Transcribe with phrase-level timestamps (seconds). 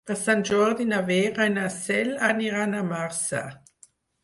[0.09, 3.45] Per Sant Jordi na Vera i na Cel aniran a Marçà.